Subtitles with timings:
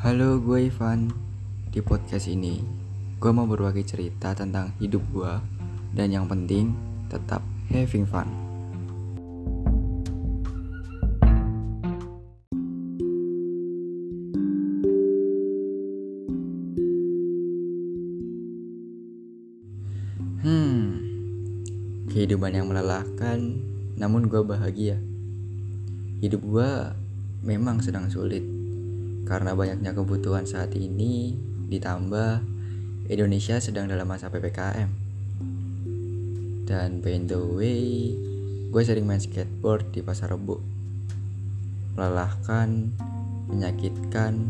[0.00, 1.12] Halo, gue Ivan.
[1.68, 2.64] Di podcast ini,
[3.20, 5.28] gue mau berbagi cerita tentang hidup gue
[5.92, 6.72] dan yang penting
[7.12, 8.24] tetap having fun.
[20.40, 20.96] Hmm,
[22.08, 23.60] kehidupan yang melelahkan,
[24.00, 24.96] namun gue bahagia.
[26.24, 26.70] Hidup gue
[27.44, 28.59] memang sedang sulit
[29.28, 31.36] karena banyaknya kebutuhan saat ini,
[31.70, 32.42] ditambah
[33.10, 34.90] Indonesia sedang dalam masa PPKM.
[36.70, 38.14] Dan by the way,
[38.70, 40.62] gue sering main skateboard di pasar rebo.
[41.98, 42.94] Melelahkan,
[43.50, 44.46] menyakitkan,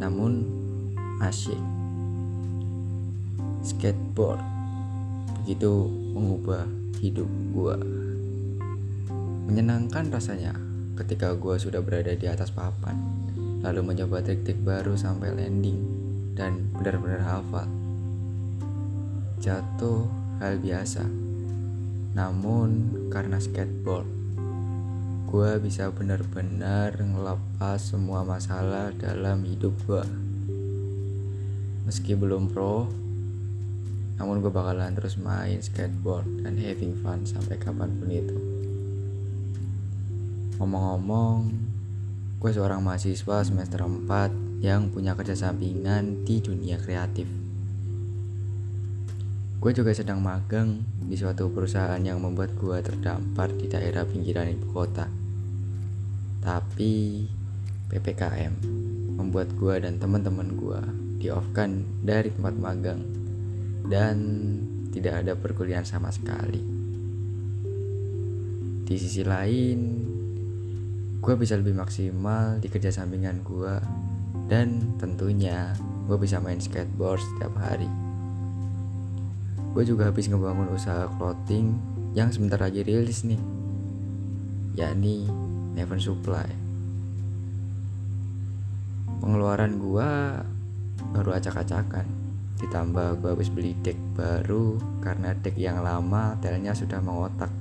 [0.00, 0.48] namun
[1.20, 1.60] asyik.
[3.60, 4.40] Skateboard
[5.44, 6.64] begitu mengubah
[6.98, 7.76] hidup gue.
[9.46, 10.56] Menyenangkan rasanya
[10.96, 12.96] ketika gue sudah berada di atas papan,
[13.66, 15.82] lalu mencoba trik-trik baru sampai landing
[16.38, 17.66] dan benar-benar hafal.
[19.42, 20.06] Jatuh
[20.38, 21.02] hal biasa,
[22.14, 24.06] namun karena skateboard,
[25.26, 30.06] gue bisa benar-benar ngelepas semua masalah dalam hidup gue.
[31.90, 32.86] Meski belum pro,
[34.14, 38.36] namun gue bakalan terus main skateboard dan having fun sampai kapan pun itu.
[40.62, 41.50] Ngomong-ngomong,
[42.36, 47.24] gue seorang mahasiswa semester 4 yang punya kerja sampingan di dunia kreatif.
[49.56, 54.68] Gue juga sedang magang di suatu perusahaan yang membuat gue terdampar di daerah pinggiran ibu
[54.68, 55.08] kota.
[56.44, 57.24] Tapi
[57.88, 58.52] PPKM
[59.16, 60.80] membuat gue dan teman-teman gue
[61.24, 63.00] di-off-kan dari tempat magang
[63.88, 64.16] dan
[64.92, 66.60] tidak ada perkuliahan sama sekali.
[68.86, 70.04] Di sisi lain,
[71.26, 73.74] gue bisa lebih maksimal di kerja sampingan gue
[74.46, 75.74] dan tentunya
[76.06, 77.90] gue bisa main skateboard setiap hari.
[79.74, 81.74] Gue juga habis ngebangun usaha clothing
[82.14, 83.42] yang sebentar lagi rilis nih,
[84.78, 85.26] yakni
[85.74, 86.46] Neven Supply.
[89.18, 90.10] Pengeluaran gue
[91.10, 92.26] baru acak-acakan
[92.56, 97.52] Ditambah gue habis beli deck baru karena deck yang lama telnya sudah mengotak.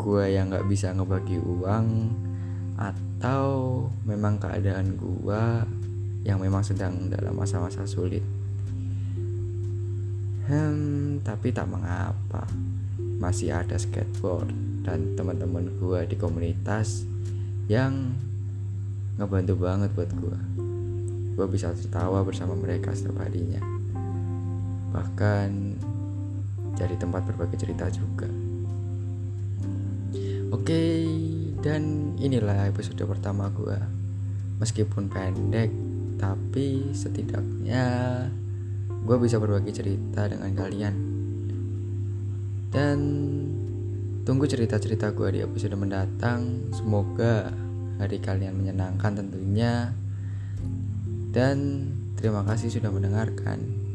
[0.00, 2.16] Gue yang gak bisa ngebagi uang
[2.80, 5.44] atau memang keadaan gue
[6.24, 8.24] yang memang sedang dalam masa-masa sulit.
[10.48, 12.48] Hmm, tapi tak mengapa.
[13.20, 14.48] Masih ada skateboard
[14.88, 17.04] dan teman-teman gue di komunitas
[17.68, 18.16] yang
[19.20, 20.38] ngebantu banget buat gue
[21.40, 23.64] gue bisa tertawa bersama mereka setiap harinya.
[24.92, 25.48] Bahkan
[26.76, 28.28] jadi tempat berbagi cerita juga.
[30.50, 31.06] Oke,
[31.62, 33.78] dan inilah episode pertama gue.
[34.58, 35.70] Meskipun pendek,
[36.18, 37.86] tapi setidaknya
[38.90, 40.94] gue bisa berbagi cerita dengan kalian.
[42.74, 42.98] Dan
[44.26, 46.66] tunggu cerita-cerita gue di episode mendatang.
[46.74, 47.54] Semoga
[48.02, 49.94] hari kalian menyenangkan tentunya.
[51.30, 51.86] Dan
[52.18, 53.89] terima kasih sudah mendengarkan.